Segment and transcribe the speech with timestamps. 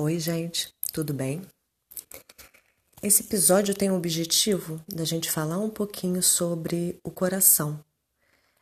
[0.00, 1.42] Oi, gente, tudo bem?
[3.02, 7.84] Esse episódio tem o objetivo da gente falar um pouquinho sobre o coração.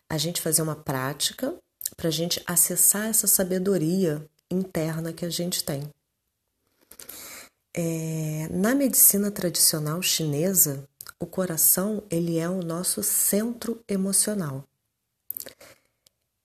[0.09, 1.55] A gente fazer uma prática
[1.95, 5.83] para a gente acessar essa sabedoria interna que a gente tem.
[7.75, 10.89] É, na medicina tradicional chinesa,
[11.21, 14.65] o coração ele é o nosso centro emocional.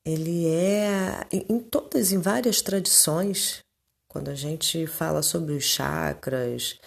[0.03, 3.63] Ele é em todas, em várias tradições,
[4.11, 6.77] quando a gente fala sobre os chakras,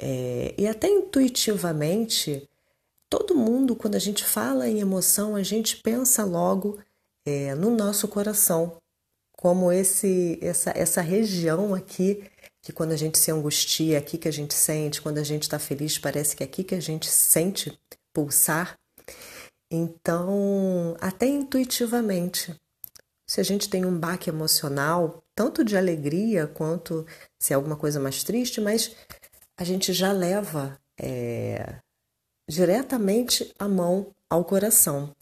[0.00, 2.48] é, e até intuitivamente,
[3.10, 6.78] todo mundo, quando a gente fala em emoção, a gente pensa logo
[7.26, 8.78] é, no nosso coração,
[9.36, 12.24] como esse, essa, essa região aqui,
[12.62, 15.42] que quando a gente se angustia, é aqui que a gente sente, quando a gente
[15.42, 17.78] está feliz, parece que é aqui que a gente sente
[18.10, 18.78] pulsar.
[19.70, 22.58] Então, até intuitivamente,
[23.30, 27.06] se a gente tem um baque emocional, tanto de alegria quanto
[27.38, 28.90] se é alguma coisa mais triste, mas
[29.56, 31.76] a gente já leva é,
[32.48, 35.14] diretamente a mão ao coração.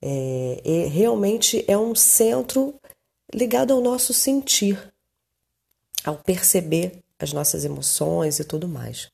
[0.00, 2.78] É, realmente é um centro
[3.34, 4.94] ligado ao nosso sentir,
[6.04, 9.10] ao perceber as nossas emoções e tudo mais.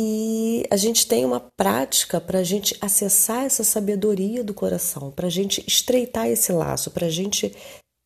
[0.00, 5.26] E a gente tem uma prática para a gente acessar essa sabedoria do coração, para
[5.26, 7.52] a gente estreitar esse laço, para a gente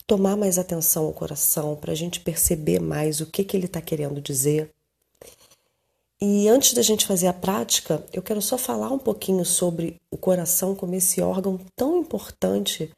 [0.06, 3.82] tomar mais atenção ao coração, para a gente perceber mais o que, que ele está
[3.82, 4.70] querendo dizer.
[6.18, 10.16] E antes da gente fazer a prática, eu quero só falar um pouquinho sobre o
[10.16, 12.90] coração como esse órgão tão importante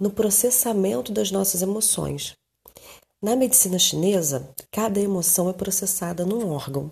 [0.00, 2.34] no processamento das nossas emoções.
[3.20, 6.90] Na medicina chinesa, cada emoção é processada num órgão.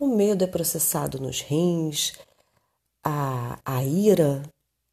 [0.00, 2.12] O medo é processado nos rins,
[3.04, 4.42] a, a ira,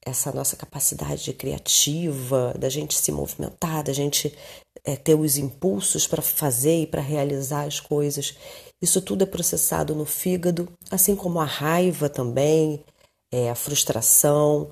[0.03, 4.35] essa nossa capacidade criativa, da gente se movimentar, da gente
[4.83, 8.35] é, ter os impulsos para fazer e para realizar as coisas.
[8.81, 12.83] Isso tudo é processado no fígado, assim como a raiva também,
[13.31, 14.71] é, a frustração,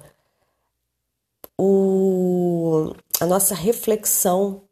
[1.59, 4.63] o, a nossa reflexão,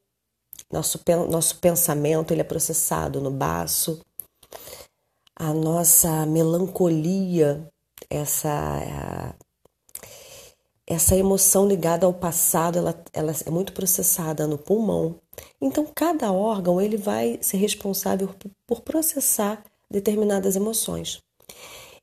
[0.73, 4.01] nosso, nosso pensamento, ele é processado no baço
[5.41, 7.67] a nossa melancolia,
[8.07, 9.35] essa
[10.85, 15.15] essa emoção ligada ao passado, ela, ela é muito processada no pulmão.
[15.59, 18.29] Então, cada órgão ele vai ser responsável
[18.67, 21.23] por processar determinadas emoções.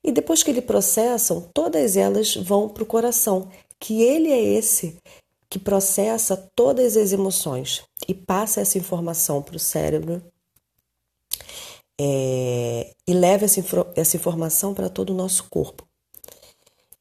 [0.02, 3.48] E depois que ele processam, todas elas vão para o coração,
[3.78, 4.96] que ele é esse
[5.50, 10.22] que processa todas as emoções e passa essa informação para o cérebro
[12.00, 13.60] é, e leva essa,
[13.96, 15.86] essa informação para todo o nosso corpo.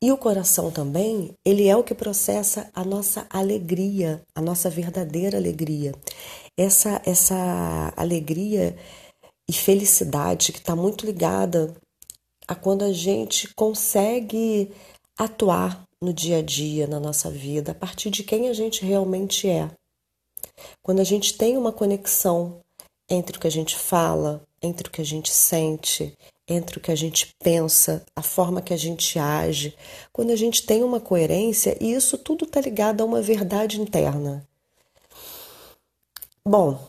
[0.02, 5.38] E o coração também, ele é o que processa a nossa alegria, a nossa verdadeira
[5.38, 5.94] alegria.
[6.56, 8.78] Essa, essa alegria
[9.50, 11.74] e felicidade que está muito ligada
[12.48, 14.72] a quando a gente consegue
[15.18, 19.50] atuar no dia a dia, na nossa vida, a partir de quem a gente realmente
[19.50, 19.72] é.
[20.84, 22.62] Quando a gente tem uma conexão
[23.10, 26.18] entre o que a gente fala, entre o que a gente sente,
[26.48, 29.76] entre o que a gente pensa, a forma que a gente age.
[30.14, 34.48] Quando a gente tem uma coerência, e isso tudo está ligado a uma verdade interna.
[36.46, 36.80] Bom,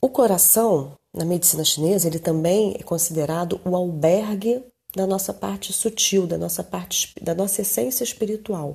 [0.00, 4.62] o coração, na medicina chinesa, ele também é considerado o albergue
[4.94, 8.74] da nossa parte sutil, da nossa parte, da nossa essência espiritual.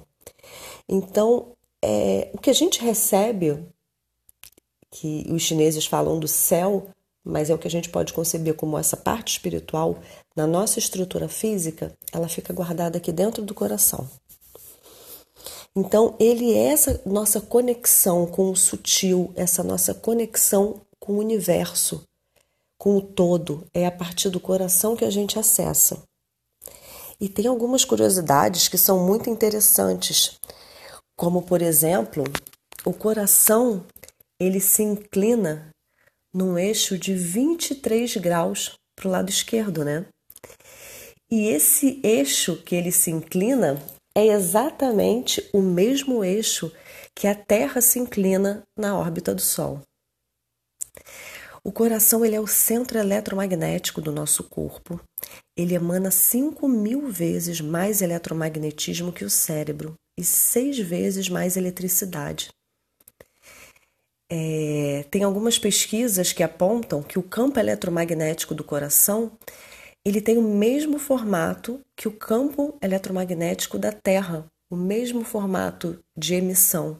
[0.89, 1.51] Então,
[1.83, 3.63] é, o que a gente recebe,
[4.89, 6.87] que os chineses falam do céu,
[7.23, 9.97] mas é o que a gente pode conceber como essa parte espiritual
[10.35, 14.09] na nossa estrutura física, ela fica guardada aqui dentro do coração.
[15.75, 22.03] Então, ele é essa nossa conexão com o sutil, essa nossa conexão com o universo,
[22.77, 23.65] com o todo.
[23.73, 26.03] É a partir do coração que a gente acessa.
[27.19, 30.37] E tem algumas curiosidades que são muito interessantes,
[31.15, 32.23] como por exemplo,
[32.85, 33.83] o coração
[34.39, 35.72] ele se inclina
[36.33, 40.05] num eixo de 23 graus para o lado esquerdo, né?
[41.31, 43.81] E esse eixo que ele se inclina
[44.15, 46.71] é exatamente o mesmo eixo
[47.15, 49.81] que a Terra se inclina na órbita do Sol.
[51.63, 54.99] O coração ele é o centro eletromagnético do nosso corpo.
[55.57, 62.49] Ele emana 5 mil vezes mais eletromagnetismo que o cérebro e seis vezes mais eletricidade.
[64.35, 69.37] É, tem algumas pesquisas que apontam que o campo eletromagnético do coração
[70.03, 76.33] ele tem o mesmo formato que o campo eletromagnético da Terra, o mesmo formato de
[76.33, 76.99] emissão.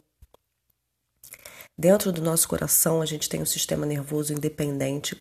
[1.76, 5.18] Dentro do nosso coração, a gente tem um sistema nervoso independente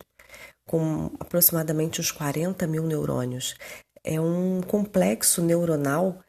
[0.67, 3.55] com aproximadamente uns 40 mil neurônios.
[4.03, 6.23] É um complexo neuronal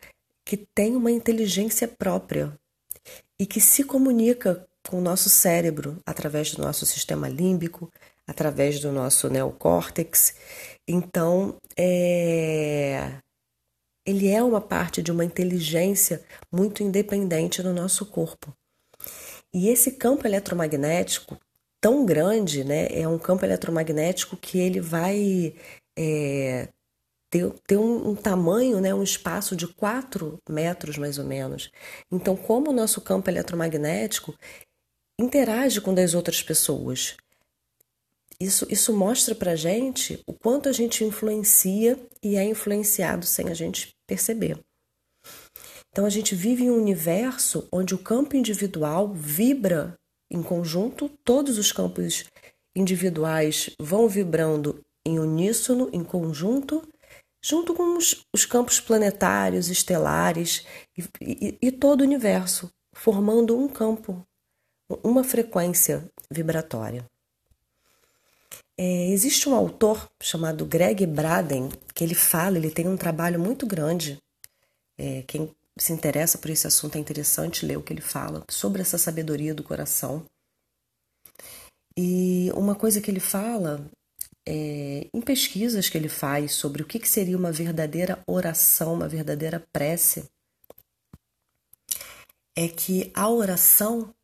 [0.47, 2.59] que tem uma inteligência própria
[3.39, 7.91] e que se comunica com o nosso cérebro através do nosso sistema límbico,
[8.27, 10.35] através do nosso neocórtex.
[10.89, 13.19] Então, é...
[14.07, 16.23] ele é uma parte de uma inteligência
[16.53, 18.55] muito independente no nosso corpo.
[19.53, 21.39] E esse campo eletromagnético
[21.81, 25.55] tão grande, né, é um campo eletromagnético que ele vai
[25.97, 26.69] é,
[27.31, 31.71] ter, ter um, um, tamanho, né, um espaço de 4 metros mais ou menos.
[32.11, 34.35] Então, como o nosso campo eletromagnético
[35.19, 37.17] interage com das outras pessoas.
[38.41, 43.55] Isso, isso mostra para gente o quanto a gente influencia e é influenciado sem a
[43.55, 44.59] gente perceber.
[45.91, 49.97] Então a gente vive em um universo onde o campo individual vibra
[50.31, 52.25] em conjunto, todos os campos
[52.75, 56.83] individuais vão vibrando em uníssono, em conjunto,
[57.41, 60.67] junto com os, os campos planetários, estelares
[60.99, 64.27] e, e, e todo o universo, formando um campo,
[64.89, 67.05] uma frequência vibratória.
[68.77, 73.67] É, existe um autor chamado Greg Braden que ele fala, ele tem um trabalho muito
[73.67, 74.19] grande.
[74.99, 78.83] É, quem se interessa por esse assunto é interessante ler o que ele fala sobre
[78.83, 80.25] essa sabedoria do coração.
[81.97, 83.89] E uma coisa que ele fala
[84.47, 89.09] é, em pesquisas que ele faz sobre o que, que seria uma verdadeira oração, uma
[89.09, 90.29] verdadeira prece,
[92.57, 94.15] é que a oração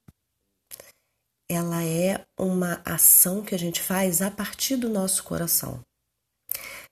[1.51, 5.81] ela é uma ação que a gente faz a partir do nosso coração.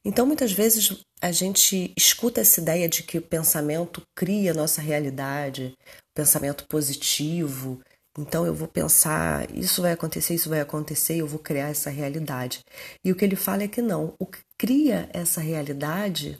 [0.05, 4.81] Então, muitas vezes a gente escuta essa ideia de que o pensamento cria a nossa
[4.81, 5.75] realidade,
[6.13, 7.81] pensamento positivo.
[8.19, 12.65] Então, eu vou pensar, isso vai acontecer, isso vai acontecer, eu vou criar essa realidade.
[13.05, 14.13] E o que ele fala é que não.
[14.19, 16.37] O que cria essa realidade,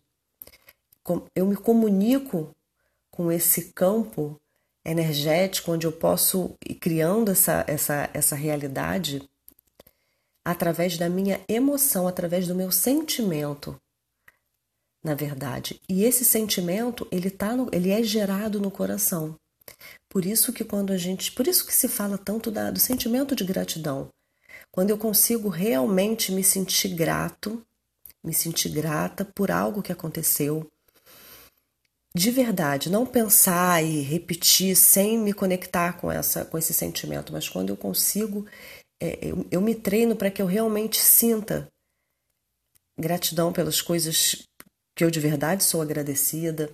[1.37, 2.51] eu me comunico
[3.13, 4.37] com esse campo
[4.91, 9.23] energético onde eu posso ir criando essa, essa, essa realidade
[10.45, 13.79] através da minha emoção, através do meu sentimento,
[15.05, 15.81] na verdade.
[15.89, 19.37] E esse sentimento, ele tá no, ele é gerado no coração.
[20.09, 23.37] Por isso que quando a gente, por isso que se fala tanto da, do sentimento
[23.37, 24.09] de gratidão.
[24.71, 27.63] Quando eu consigo realmente me sentir grato,
[28.25, 30.67] me sentir grata por algo que aconteceu,
[32.19, 37.49] de verdade, não pensar e repetir sem me conectar com essa com esse sentimento, mas
[37.49, 38.45] quando eu consigo,
[39.01, 41.69] é, eu, eu me treino para que eu realmente sinta
[42.99, 44.43] gratidão pelas coisas
[44.97, 46.69] que eu de verdade sou agradecida,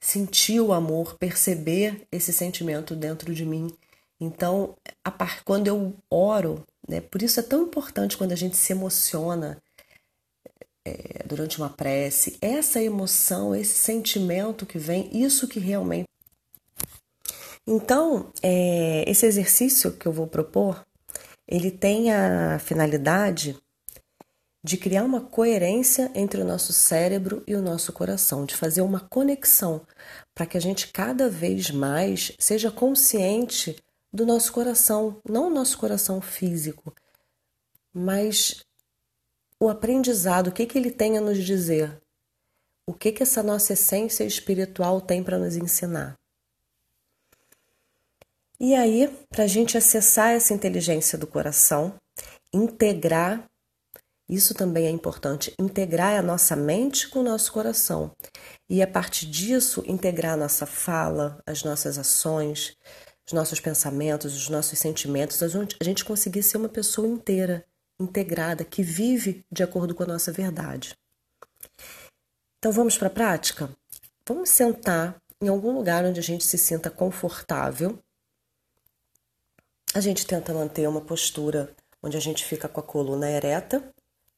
[0.00, 3.76] sentir o amor, perceber esse sentimento dentro de mim.
[4.20, 4.76] Então,
[5.18, 9.60] par, quando eu oro, né, por isso é tão importante quando a gente se emociona,
[10.86, 16.08] é, durante uma prece, essa emoção, esse sentimento que vem, isso que realmente.
[17.66, 20.84] Então, é, esse exercício que eu vou propor,
[21.48, 23.56] ele tem a finalidade
[24.62, 29.00] de criar uma coerência entre o nosso cérebro e o nosso coração, de fazer uma
[29.00, 29.86] conexão
[30.34, 33.76] para que a gente cada vez mais seja consciente
[34.10, 36.94] do nosso coração, não o nosso coração físico,
[37.92, 38.63] mas
[39.60, 42.00] o aprendizado, o que, que ele tem a nos dizer?
[42.86, 46.18] O que, que essa nossa essência espiritual tem para nos ensinar?
[48.60, 51.94] E aí, para a gente acessar essa inteligência do coração,
[52.52, 53.44] integrar,
[54.28, 58.14] isso também é importante, integrar a nossa mente com o nosso coração.
[58.68, 62.76] E a partir disso, integrar a nossa fala, as nossas ações,
[63.26, 67.64] os nossos pensamentos, os nossos sentimentos, a gente conseguir ser uma pessoa inteira
[67.98, 70.94] integrada, que vive de acordo com a nossa verdade.
[72.58, 73.70] Então vamos para a prática?
[74.26, 77.98] Vamos sentar em algum lugar onde a gente se sinta confortável.
[79.94, 83.82] A gente tenta manter uma postura onde a gente fica com a coluna ereta,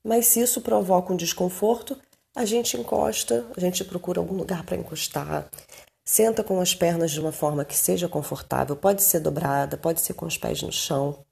[0.05, 2.01] mas se isso provoca um desconforto,
[2.35, 5.49] a gente encosta, a gente procura algum lugar para encostar.
[6.05, 10.15] Senta com as pernas de uma forma que seja confortável, pode ser dobrada, pode ser
[10.15, 11.26] com os pés no chão.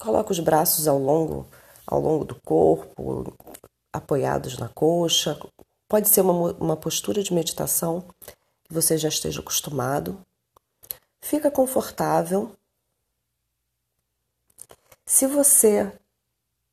[0.00, 1.46] Coloca os braços ao longo,
[1.86, 3.36] ao longo do corpo,
[3.92, 5.38] apoiados na coxa.
[5.86, 8.02] Pode ser uma, uma postura de meditação
[8.64, 10.18] que você já esteja acostumado.
[11.20, 12.50] Fica confortável.
[15.04, 15.92] Se você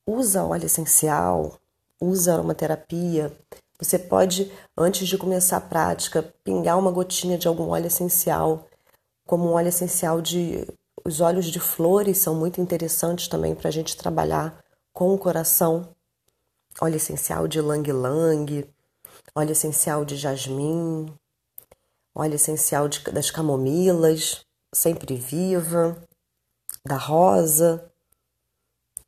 [0.06, 1.60] usa óleo essencial,
[2.00, 3.38] usa aromaterapia,
[3.78, 8.66] você pode, antes de começar a prática, pingar uma gotinha de algum óleo essencial,
[9.26, 10.66] como um óleo essencial de
[11.08, 14.62] os óleos de flores são muito interessantes também para a gente trabalhar
[14.92, 15.96] com o coração.
[16.82, 18.70] Óleo essencial de lang-lang,
[19.34, 21.18] óleo essencial de jasmim,
[22.14, 24.46] óleo essencial de, das camomilas,
[24.76, 25.98] sempre viva,
[26.86, 27.90] da rosa.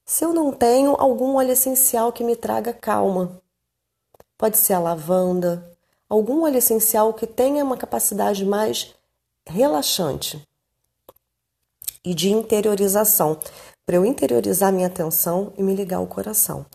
[0.06, 3.42] Se eu não tenho algum óleo essencial que me traga calma,
[4.38, 5.70] pode ser a lavanda,
[6.08, 8.96] algum óleo essencial que tenha uma capacidade mais
[9.46, 10.48] relaxante
[12.04, 13.40] e de interiorização,
[13.86, 16.66] para eu interiorizar minha atenção e me ligar ao coração.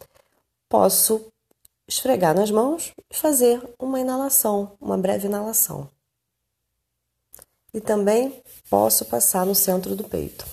[0.68, 1.32] Posso
[1.86, 5.88] esfregar nas mãos e fazer uma inalação, uma breve inalação.
[7.72, 10.46] E também posso passar no centro do peito.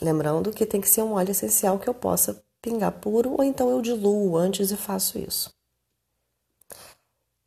[0.00, 3.70] Lembrando que tem que ser um óleo essencial que eu possa pingar puro ou então
[3.70, 5.54] eu diluo antes e faço isso.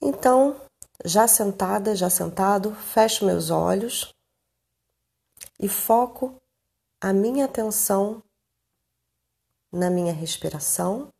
[0.01, 0.60] Então,
[1.06, 4.13] já sentada, já sentado, fecho meus olhos
[5.60, 6.41] e foco
[7.01, 8.24] a minha atenção
[9.72, 11.13] na minha respiração.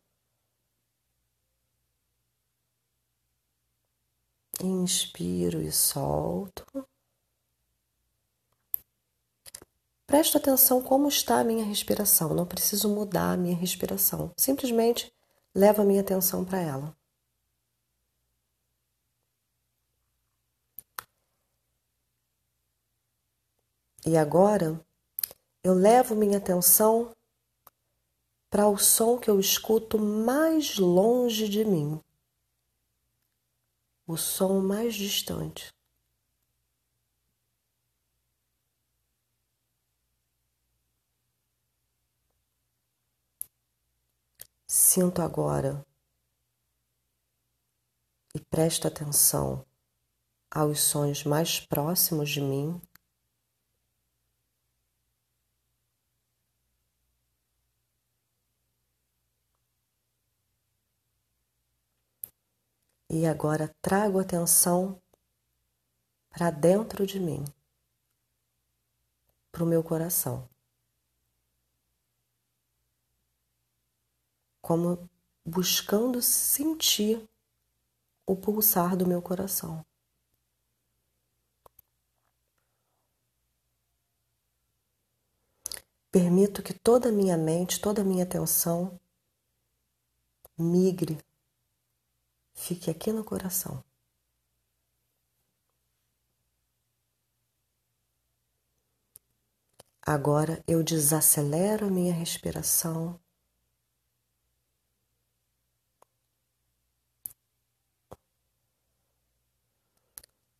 [4.62, 6.64] Inspiro e solto.
[10.06, 12.34] Preste atenção como está a minha respiração.
[12.34, 14.32] Não preciso mudar a minha respiração.
[14.36, 15.10] Simplesmente
[15.54, 16.99] levo a minha atenção para ela.
[24.06, 24.82] E agora
[25.62, 27.14] eu levo minha atenção
[28.48, 32.02] para o som que eu escuto mais longe de mim,
[34.06, 35.70] o som mais distante.
[44.66, 45.84] Sinto agora
[48.34, 49.66] e presto atenção
[50.50, 52.80] aos sons mais próximos de mim
[63.12, 65.02] E agora trago atenção
[66.28, 67.42] para dentro de mim,
[69.50, 70.48] para o meu coração.
[74.62, 75.10] Como
[75.44, 77.28] buscando sentir
[78.24, 79.84] o pulsar do meu coração.
[86.12, 89.00] Permito que toda a minha mente, toda a minha atenção
[90.56, 91.18] migre
[92.60, 93.82] fique aqui no coração.
[100.02, 103.18] Agora eu desacelero a minha respiração.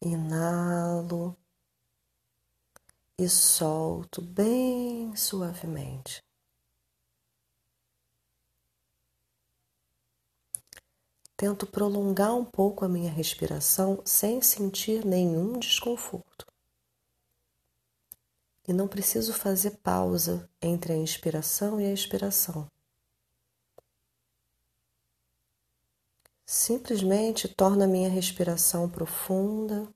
[0.02, 1.36] Inalo
[3.18, 6.22] e solto bem suavemente.
[11.40, 16.44] Tento prolongar um pouco a minha respiração sem sentir nenhum desconforto.
[18.68, 22.70] E não preciso fazer pausa entre a inspiração e a expiração.
[26.44, 29.90] Simplesmente torna a minha respiração profunda,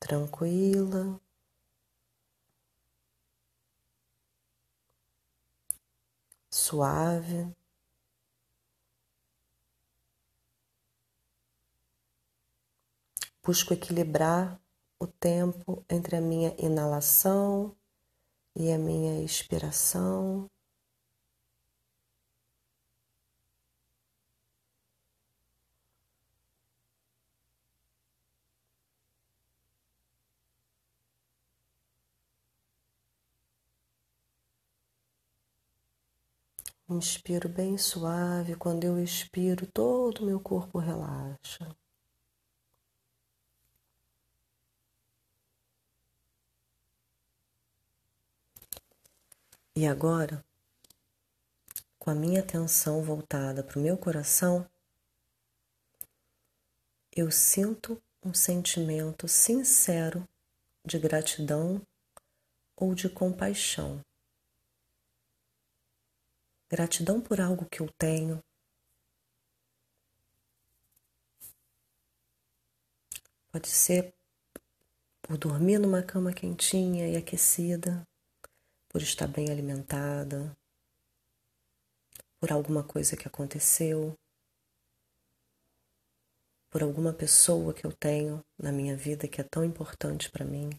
[0.00, 1.20] tranquila.
[6.64, 7.54] Suave.
[13.42, 14.58] Busco equilibrar
[14.98, 17.76] o tempo entre a minha inalação
[18.56, 20.48] e a minha expiração.
[36.88, 41.74] Inspiro bem suave, quando eu expiro, todo o meu corpo relaxa.
[49.74, 50.44] E agora,
[51.98, 54.68] com a minha atenção voltada para o meu coração,
[57.10, 60.28] eu sinto um sentimento sincero
[60.84, 61.80] de gratidão
[62.76, 64.04] ou de compaixão.
[66.68, 68.42] Gratidão por algo que eu tenho.
[73.52, 74.12] Pode ser
[75.22, 78.06] por dormir numa cama quentinha e aquecida,
[78.88, 80.56] por estar bem alimentada,
[82.38, 84.14] por alguma coisa que aconteceu,
[86.68, 90.70] por alguma pessoa que eu tenho na minha vida que é tão importante para mim.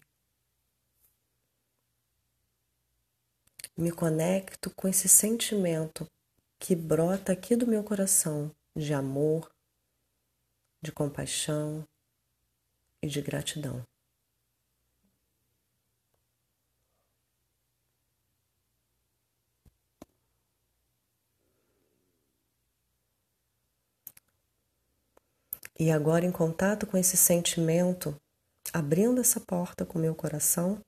[3.78, 6.06] Me conecto com esse sentimento
[6.58, 9.50] que brota aqui do meu coração de amor,
[10.82, 11.86] de compaixão
[13.02, 13.84] e de gratidão.
[25.78, 28.16] E agora, em contato com esse sentimento,
[28.72, 30.80] abrindo essa porta com meu coração,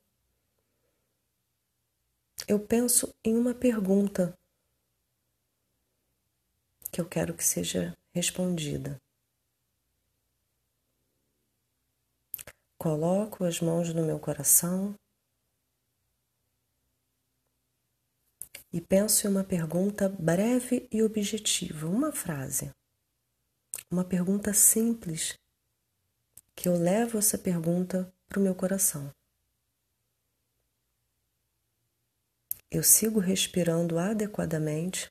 [2.48, 4.36] eu penso em uma pergunta
[6.90, 9.00] que eu quero que seja respondida.
[12.78, 14.94] Coloco as mãos no meu coração
[18.72, 22.72] e penso em uma pergunta breve e objetiva, uma frase
[23.90, 25.38] uma pergunta simples
[26.54, 29.10] que eu levo essa pergunta para o meu coração.
[32.70, 35.10] Eu sigo respirando adequadamente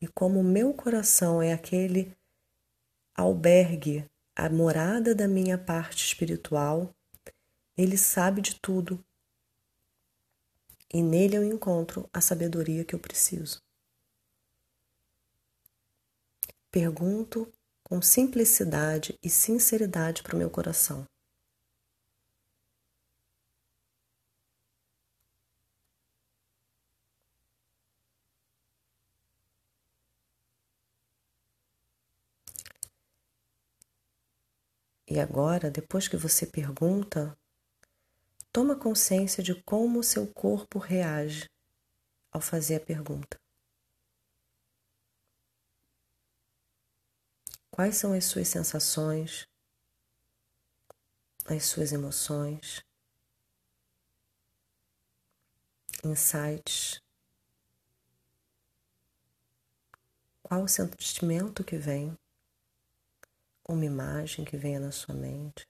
[0.00, 2.16] e como meu coração é aquele
[3.14, 6.94] albergue, a morada da minha parte espiritual,
[7.76, 9.04] ele sabe de tudo
[10.92, 13.60] e nele eu encontro a sabedoria que eu preciso.
[16.70, 21.06] Pergunto com simplicidade e sinceridade para o meu coração.
[35.14, 37.38] E agora, depois que você pergunta,
[38.50, 41.48] toma consciência de como o seu corpo reage
[42.32, 43.40] ao fazer a pergunta.
[47.70, 49.46] Quais são as suas sensações,
[51.46, 52.84] as suas emoções,
[56.02, 57.00] insights?
[60.42, 62.18] Qual o sentimento que vem?
[63.68, 65.66] Uma imagem que venha na sua mente?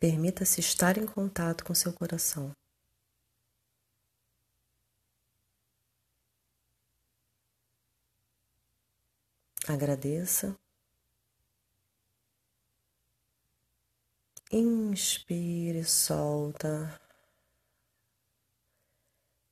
[0.00, 2.50] Permita-se estar em contato com seu coração.
[9.66, 10.54] Agradeça.
[14.52, 17.00] Inspire, solta.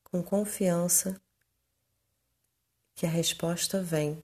[0.02, 1.22] Com confiança
[2.96, 4.20] que a resposta vem.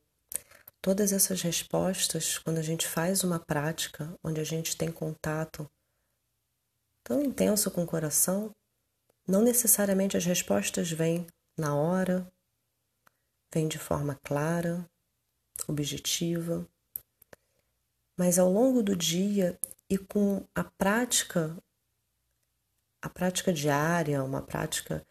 [0.83, 5.71] Todas essas respostas, quando a gente faz uma prática onde a gente tem contato
[7.05, 8.51] tão intenso com o coração,
[9.29, 11.25] não necessariamente as respostas vêm
[11.57, 12.29] na hora,
[13.55, 14.85] vêm de forma clara,
[15.69, 16.69] objetiva,
[18.17, 21.57] mas ao longo do dia e com a prática,
[23.03, 25.05] a prática diária, uma prática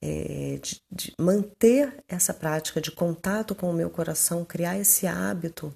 [0.00, 5.72] é, de, de manter essa prática de contato com o meu coração, criar esse hábito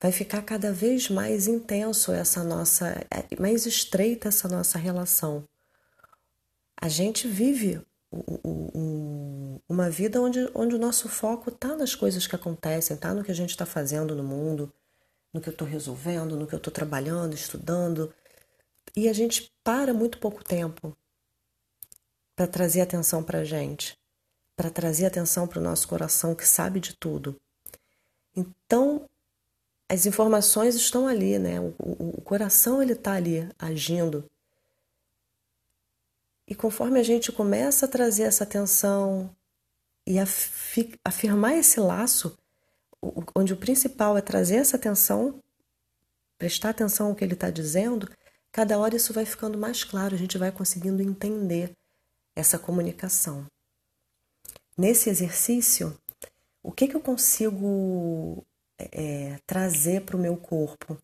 [0.00, 5.48] vai ficar cada vez mais intenso essa nossa, é, mais estreita essa nossa relação.
[6.80, 7.80] A gente vive
[9.68, 13.30] uma vida onde, onde o nosso foco está nas coisas que acontecem, está no que
[13.30, 14.72] a gente está fazendo no mundo,
[15.36, 18.12] no que eu estou resolvendo, no que eu estou trabalhando, estudando.
[18.96, 20.96] E a gente para muito pouco tempo
[22.34, 23.98] para trazer atenção para a gente,
[24.56, 27.38] para trazer atenção para o nosso coração que sabe de tudo.
[28.34, 29.06] Então,
[29.90, 31.60] as informações estão ali, né?
[31.60, 34.24] O, o, o coração ele está ali agindo.
[36.48, 39.34] E conforme a gente começa a trazer essa atenção
[40.06, 42.38] e afi, afirmar esse laço,
[43.34, 45.40] onde o principal é trazer essa atenção,
[46.38, 48.08] prestar atenção ao que ele está dizendo,
[48.52, 51.72] cada hora isso vai ficando mais claro, a gente vai conseguindo entender
[52.34, 53.46] essa comunicação.
[54.76, 55.98] Nesse exercício,
[56.62, 58.44] o que, que eu consigo
[58.78, 60.98] é, trazer para o meu corpo.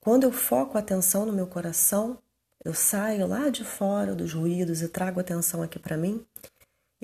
[0.00, 2.18] Quando eu foco a atenção no meu coração,
[2.64, 6.24] eu saio lá de fora dos ruídos e trago atenção aqui para mim,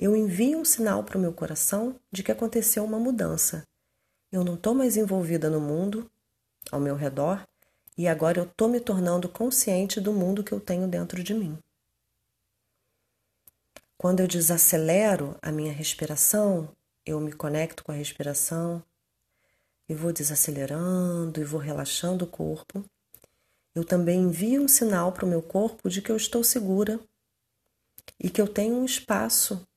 [0.01, 3.67] eu envio um sinal para o meu coração de que aconteceu uma mudança.
[4.31, 6.09] Eu não estou mais envolvida no mundo
[6.71, 7.45] ao meu redor
[7.97, 11.59] e agora eu estou me tornando consciente do mundo que eu tenho dentro de mim.
[13.97, 16.69] Quando eu desacelero a minha respiração,
[17.05, 18.81] eu me conecto com a respiração
[19.89, 22.85] e vou desacelerando e vou relaxando o corpo,
[23.75, 27.01] eu também envio um sinal para o meu corpo de que eu estou segura
[28.17, 29.67] e que eu tenho um espaço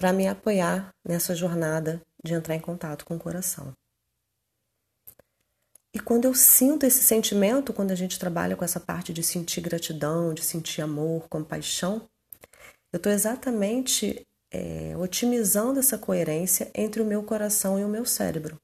[0.00, 3.76] para me apoiar nessa jornada de entrar em contato com o coração.
[5.92, 9.60] E quando eu sinto esse sentimento, quando a gente trabalha com essa parte de sentir
[9.60, 12.08] gratidão, de sentir amor, compaixão,
[12.90, 18.58] eu estou exatamente é, otimizando essa coerência entre o meu coração e o meu cérebro,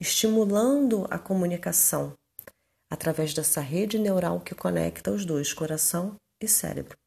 [0.00, 2.18] estimulando a comunicação
[2.90, 7.01] através dessa rede neural que conecta os dois, coração e cérebro.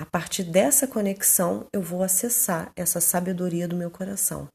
[0.00, 4.48] A partir dessa conexão, eu vou acessar essa sabedoria do meu coração.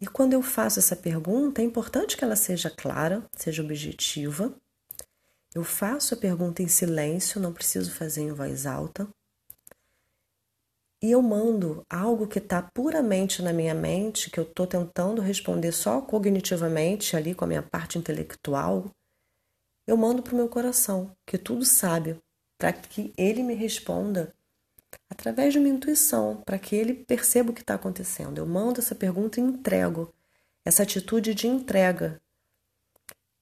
[0.00, 4.58] E quando eu faço essa pergunta, é importante que ela seja clara, seja objetiva.
[5.54, 9.06] Eu faço a pergunta em silêncio, não preciso fazer em voz alta.
[11.02, 15.72] E eu mando algo que está puramente na minha mente, que eu estou tentando responder
[15.72, 18.90] só cognitivamente, ali com a minha parte intelectual.
[19.86, 22.18] Eu mando para o meu coração, que tudo sabe,
[22.58, 24.34] para que ele me responda
[25.10, 28.38] através de uma intuição, para que ele perceba o que está acontecendo.
[28.38, 30.12] Eu mando essa pergunta e entrego
[30.64, 32.20] essa atitude de entrega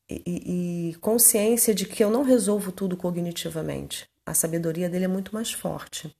[0.09, 4.09] e, e, e consciência de que eu não resolvo tudo cognitivamente.
[4.27, 6.15] A sabedoria dele é muito mais forte.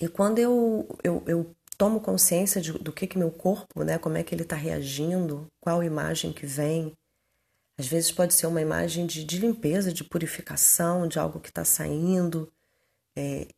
[0.00, 4.16] E quando eu, eu, eu tomo consciência de, do que, que meu corpo, né, como
[4.16, 6.92] é que ele está reagindo, qual imagem que vem,
[7.78, 11.64] às vezes pode ser uma imagem de, de limpeza, de purificação, de algo que está
[11.64, 12.52] saindo.
[13.16, 13.48] É,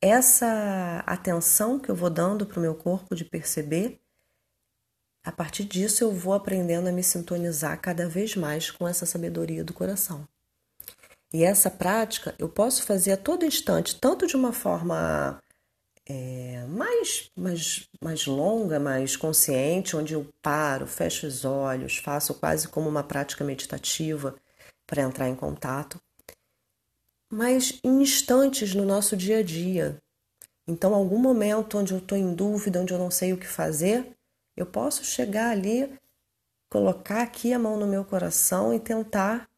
[0.00, 4.00] essa atenção que eu vou dando para o meu corpo de perceber,
[5.24, 9.64] a partir disso eu vou aprendendo a me sintonizar cada vez mais com essa sabedoria
[9.64, 10.26] do coração.
[11.32, 15.42] E essa prática eu posso fazer a todo instante, tanto de uma forma
[16.08, 22.68] é, mais, mais, mais longa, mais consciente, onde eu paro, fecho os olhos, faço quase
[22.68, 24.36] como uma prática meditativa
[24.86, 26.00] para entrar em contato,
[27.30, 30.00] mas em instantes no nosso dia a dia.
[30.68, 34.16] Então, algum momento onde eu estou em dúvida, onde eu não sei o que fazer,
[34.56, 35.98] eu posso chegar ali,
[36.70, 39.48] colocar aqui a mão no meu coração e tentar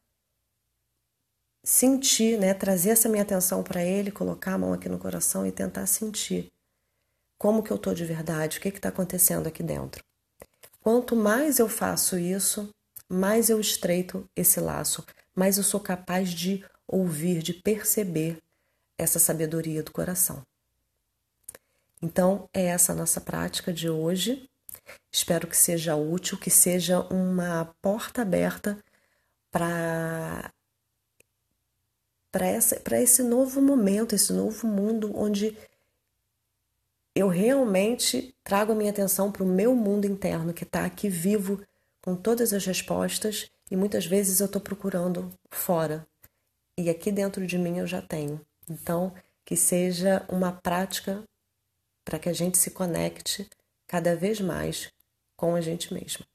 [1.69, 5.51] sentir, né, trazer essa minha atenção para ele, colocar a mão aqui no coração e
[5.51, 6.51] tentar sentir
[7.37, 10.03] como que eu tô de verdade, o que está acontecendo aqui dentro.
[10.81, 12.71] Quanto mais eu faço isso,
[13.07, 15.05] mais eu estreito esse laço,
[15.35, 18.39] mais eu sou capaz de ouvir, de perceber
[18.97, 20.41] essa sabedoria do coração.
[22.01, 24.49] Então, é essa a nossa prática de hoje.
[25.13, 28.83] Espero que seja útil, que seja uma porta aberta
[29.51, 30.51] para
[32.31, 35.57] para esse novo momento, esse novo mundo onde
[37.15, 41.61] eu realmente trago a minha atenção para o meu mundo interno que está aqui vivo
[42.01, 46.07] com todas as respostas e muitas vezes eu estou procurando fora
[46.77, 48.39] e aqui dentro de mim eu já tenho.
[48.69, 49.13] Então,
[49.43, 51.23] que seja uma prática
[52.05, 53.49] para que a gente se conecte
[53.87, 54.91] cada vez mais
[55.35, 56.28] com a gente mesmo.